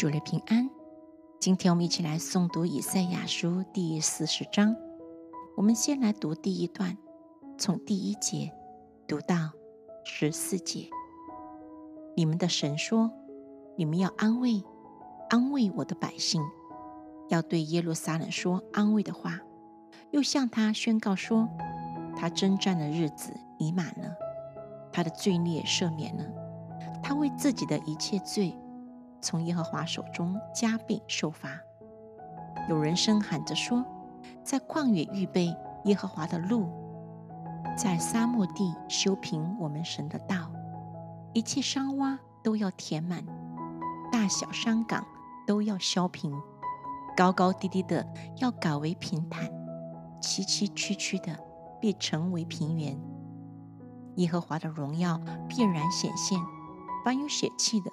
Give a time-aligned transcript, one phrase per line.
[0.00, 0.70] 主日平安。
[1.38, 4.74] 今天我们一起来诵读以赛亚书第四十章。
[5.58, 6.96] 我们先来读第一段，
[7.58, 8.50] 从第一节
[9.06, 9.50] 读到
[10.02, 10.88] 十四节。
[12.16, 13.10] 你们的神说
[13.76, 14.64] ：“你们要安慰，
[15.28, 16.42] 安慰我的百姓，
[17.28, 19.38] 要对耶路撒冷说安慰的话，
[20.12, 21.46] 又向他宣告说，
[22.16, 24.16] 他征战的日子已满了，
[24.90, 26.24] 他的罪孽赦免了，
[27.02, 28.56] 他为自己的一切罪。”
[29.20, 31.60] 从耶和华手中加倍受罚。
[32.68, 33.84] 有人声喊着说
[34.44, 36.68] ：“在旷野预备耶和华的路，
[37.76, 40.50] 在沙漠地修平我们神的道。
[41.32, 43.24] 一切山洼都要填满，
[44.12, 45.06] 大小山岗
[45.46, 46.32] 都要削平，
[47.16, 48.06] 高高低低的
[48.36, 49.50] 要改为平坦，
[50.20, 51.38] 崎崎岖岖的
[51.80, 52.98] 必成为平原。
[54.16, 56.38] 耶和华的荣耀必然显现，
[57.04, 57.90] 凡有血气的。”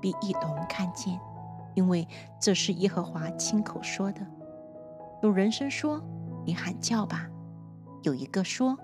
[0.00, 1.18] 必一同看见，
[1.74, 2.06] 因为
[2.40, 4.20] 这是耶和华亲口说的。
[5.22, 6.02] 有人声说
[6.46, 7.28] ：“你喊叫吧。”
[8.02, 8.78] 有一个说：“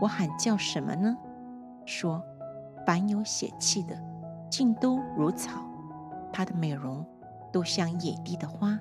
[0.00, 1.16] 我喊叫什么呢？”
[1.86, 2.22] 说
[2.86, 3.98] ：“凡有血气的，
[4.50, 5.62] 尽都如草，
[6.32, 7.04] 它的美容
[7.50, 8.78] 都像野地的花。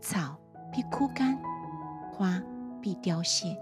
[0.00, 0.36] 草
[0.72, 1.36] 必枯干，
[2.12, 2.40] 花
[2.80, 3.58] 必凋谢，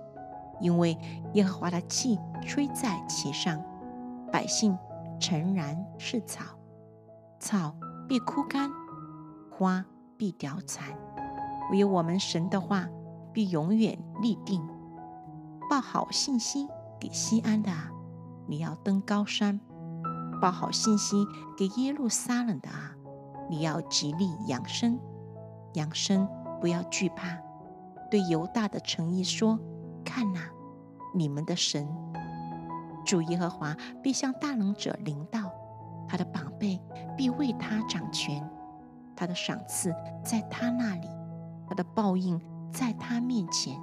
[0.61, 0.97] 因为
[1.33, 3.61] 耶和华的气吹在其上。
[4.31, 4.77] 百姓
[5.19, 6.44] 诚然是草。”
[7.45, 7.77] 草
[8.09, 8.70] 必枯干，
[9.50, 9.84] 花
[10.17, 10.97] 必凋残，
[11.70, 12.89] 唯有我们神的话
[13.34, 14.67] 必永远立定。
[15.69, 16.67] 报好信息
[16.98, 17.70] 给西安的，
[18.47, 19.61] 你要登高山；
[20.41, 22.97] 报好信息给耶路撒冷的啊，
[23.50, 24.98] 你要极力扬声，
[25.75, 26.27] 扬声
[26.62, 27.37] 不要惧怕。
[28.11, 29.59] 对犹大的诚意说：
[30.03, 30.41] 看呐，
[31.15, 31.87] 你们的神
[33.05, 35.44] 主耶和华必向大能者临到。
[36.14, 36.80] 他的宝贝
[37.16, 38.48] 必为他掌权，
[39.16, 41.08] 他的赏赐在他那里，
[41.66, 42.40] 他的报应
[42.72, 43.76] 在他面前。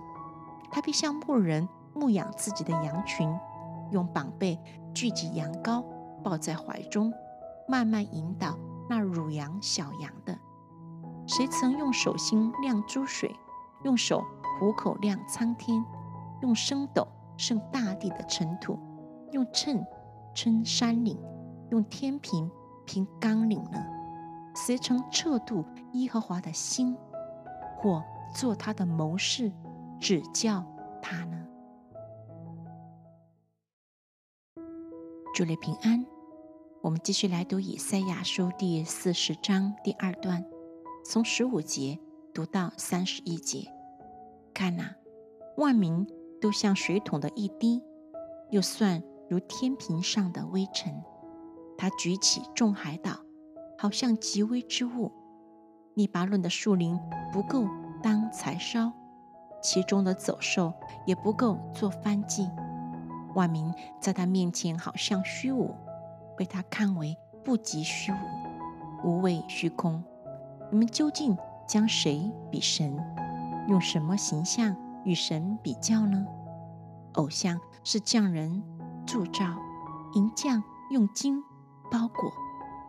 [0.71, 3.30] 他必像牧人牧养自己的羊群，
[3.91, 4.58] 用宝贝
[4.93, 5.83] 聚集羊羔，
[6.23, 7.11] 抱在怀中，
[7.67, 8.58] 慢慢引导
[8.89, 10.33] 那乳羊小羊的。
[11.27, 13.36] 谁曾用手心量珠水，
[13.83, 14.23] 用手
[14.58, 15.83] 虎口量苍天，
[16.41, 17.05] 用升斗
[17.36, 18.80] 盛大地的尘土，
[19.33, 19.86] 用秤
[20.33, 21.20] 称山岭？
[21.71, 22.52] 用天平
[22.86, 23.82] 平纲领呢？
[24.54, 26.93] 谁曾测度耶和华的心，
[27.77, 28.04] 或
[28.36, 29.49] 做他的谋士，
[29.98, 30.65] 指教
[31.02, 31.48] 他呢？
[35.33, 36.05] 祝你平安。
[36.82, 40.43] 我们继续来读以赛亚书第四十章第二段，
[41.05, 41.98] 从十五节
[42.33, 43.71] 读到三十一节。
[44.53, 44.95] 看呐，
[45.55, 46.05] 万民
[46.42, 47.82] 都像水桶的一滴，
[48.49, 51.02] 又算如天平上的微尘。
[51.81, 53.09] 他举起众海岛，
[53.75, 55.11] 好像极微之物。
[55.95, 56.95] 利巴论的树林
[57.33, 57.65] 不够
[58.03, 58.92] 当柴烧，
[59.64, 60.71] 其中的走兽
[61.08, 62.47] 也不够做翻祭。
[63.33, 65.73] 万民在他面前好像虚无，
[66.37, 68.15] 被他看为不及虚无，
[69.03, 70.03] 无畏虚空。
[70.70, 71.36] 你们究竟
[71.67, 72.95] 将谁比神？
[73.67, 76.27] 用什么形象与神比较呢？
[77.14, 78.61] 偶像是匠人
[79.03, 79.45] 铸造，
[80.14, 81.43] 银匠用金。
[81.91, 82.31] 包裹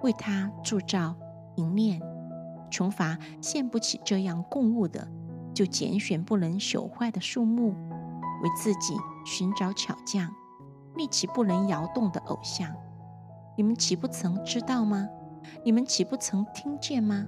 [0.02, 1.16] 为他铸造
[1.56, 2.00] 银链，
[2.70, 5.08] 穷乏献不起这样供物的，
[5.52, 7.74] 就拣选不能朽坏的树木，
[8.42, 8.94] 为自己
[9.26, 10.32] 寻找巧匠，
[10.94, 12.72] 立起不能摇动的偶像。
[13.56, 15.08] 你们岂不曾知道吗？
[15.64, 17.26] 你们岂不曾听见吗？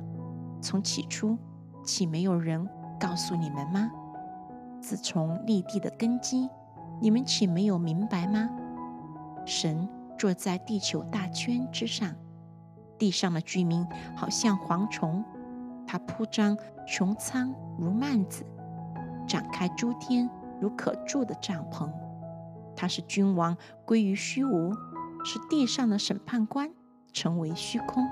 [0.63, 1.37] 从起初，
[1.85, 2.67] 岂没有人
[2.99, 3.91] 告诉你们吗？
[4.81, 6.49] 自从立地的根基，
[7.01, 8.49] 你们岂没有明白吗？
[9.45, 9.89] 神。
[10.19, 12.15] 坐在地球大圈之上，
[12.99, 13.87] 地上的居民
[14.17, 15.25] 好像蝗虫，
[15.87, 18.45] 它铺张穹苍如幔子，
[19.27, 20.29] 展开诸天
[20.61, 21.91] 如可住的帐篷。
[22.77, 24.73] 它是君王归于虚无，
[25.25, 26.71] 是地上的审判官
[27.13, 28.05] 成为虚空。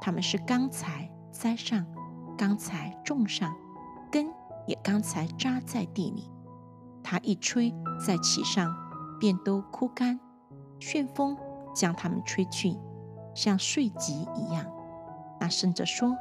[0.00, 1.86] 他们是刚才栽上，
[2.36, 3.54] 刚才种上，
[4.10, 4.26] 根
[4.66, 6.30] 也刚才扎在地里。
[7.02, 7.74] 它一吹
[8.04, 8.74] 在其上，
[9.20, 10.18] 便都枯干。
[10.84, 11.34] 旋风
[11.74, 12.76] 将他们吹去，
[13.34, 14.66] 像碎棘一样。
[15.40, 16.14] 那圣者说：“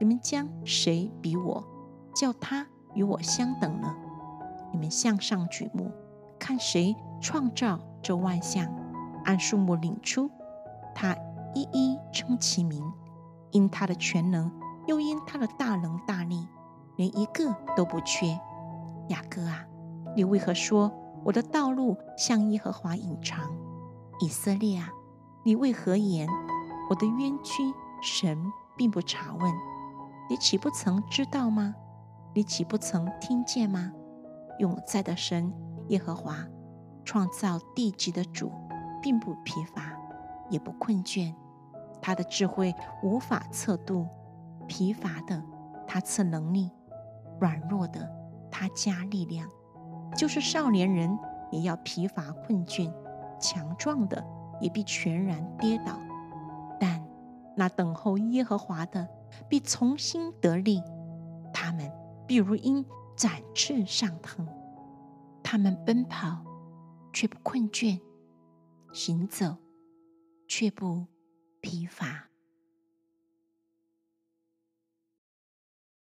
[0.00, 1.62] 你们将谁比我，
[2.14, 3.94] 叫他与我相等呢？
[4.72, 5.92] 你们向上举目，
[6.38, 8.66] 看谁创造这万象，
[9.26, 10.30] 按数目领出，
[10.94, 11.14] 他
[11.54, 12.82] 一一称其名，
[13.50, 14.50] 因他的全能，
[14.86, 16.48] 又因他的大能大力，
[16.96, 18.28] 连一个都不缺。
[19.08, 19.66] 雅各啊，
[20.16, 20.90] 你为何说
[21.22, 23.46] 我的道路向耶和华隐藏？”
[24.20, 24.90] 以色列啊，
[25.44, 26.28] 你为何言
[26.88, 27.62] 我的冤屈
[28.02, 28.38] 神
[28.76, 29.52] 并不查问。
[30.28, 31.74] 你岂不曾知道吗？
[32.34, 33.92] 你岂不曾听见吗？
[34.58, 35.52] 永在的神
[35.88, 36.36] 耶和华，
[37.04, 38.50] 创造地极的主，
[39.02, 39.92] 并不疲乏，
[40.50, 41.34] 也不困倦。
[42.00, 44.06] 他的智慧无法测度，
[44.66, 45.42] 疲乏的
[45.86, 46.70] 他赐能力，
[47.40, 48.10] 软弱的
[48.50, 49.48] 他加力量。
[50.16, 51.18] 就是少年人
[51.50, 52.92] 也要疲乏困倦，
[53.40, 54.24] 强壮的
[54.60, 55.98] 也必全然跌倒。
[56.80, 57.06] 但
[57.56, 59.08] 那等候耶和华的。
[59.50, 60.82] 必重新得力，
[61.52, 61.92] 他们
[62.26, 62.82] 必如鹰
[63.16, 64.46] 展翅上腾，
[65.42, 66.42] 他们奔跑
[67.12, 68.00] 却不困倦，
[68.92, 69.56] 行走
[70.48, 71.06] 却不
[71.60, 72.28] 疲乏。